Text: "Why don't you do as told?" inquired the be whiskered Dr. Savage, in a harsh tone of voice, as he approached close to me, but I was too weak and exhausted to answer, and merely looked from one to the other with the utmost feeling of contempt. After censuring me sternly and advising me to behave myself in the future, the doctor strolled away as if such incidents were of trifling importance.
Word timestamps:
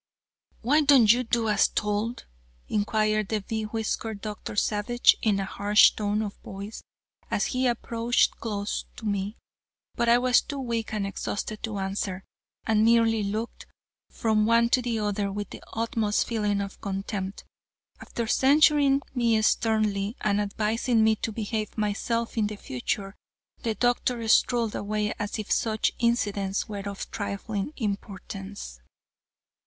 "Why 0.63 0.81
don't 0.81 1.13
you 1.13 1.23
do 1.23 1.47
as 1.47 1.67
told?" 1.67 2.25
inquired 2.67 3.29
the 3.29 3.41
be 3.41 3.65
whiskered 3.65 4.19
Dr. 4.19 4.55
Savage, 4.55 5.15
in 5.21 5.39
a 5.39 5.45
harsh 5.45 5.91
tone 5.91 6.23
of 6.23 6.33
voice, 6.37 6.81
as 7.29 7.45
he 7.53 7.67
approached 7.67 8.31
close 8.39 8.85
to 8.95 9.05
me, 9.05 9.37
but 9.93 10.09
I 10.09 10.17
was 10.17 10.41
too 10.41 10.57
weak 10.57 10.91
and 10.91 11.05
exhausted 11.05 11.61
to 11.61 11.77
answer, 11.77 12.23
and 12.65 12.83
merely 12.83 13.21
looked 13.21 13.67
from 14.09 14.47
one 14.47 14.69
to 14.69 14.81
the 14.81 14.97
other 14.97 15.31
with 15.31 15.51
the 15.51 15.61
utmost 15.71 16.25
feeling 16.25 16.61
of 16.61 16.81
contempt. 16.81 17.43
After 17.99 18.25
censuring 18.25 19.03
me 19.13 19.39
sternly 19.43 20.15
and 20.21 20.41
advising 20.41 21.03
me 21.03 21.15
to 21.17 21.31
behave 21.31 21.77
myself 21.77 22.39
in 22.39 22.47
the 22.47 22.55
future, 22.57 23.13
the 23.61 23.75
doctor 23.75 24.27
strolled 24.27 24.73
away 24.73 25.13
as 25.19 25.37
if 25.37 25.51
such 25.51 25.91
incidents 25.99 26.67
were 26.67 26.89
of 26.89 27.11
trifling 27.11 27.71
importance. 27.77 28.79